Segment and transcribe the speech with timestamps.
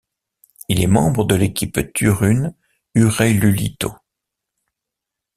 [0.67, 2.55] Il est membre de l'équipe Turun
[2.95, 3.93] Urheiluliitto.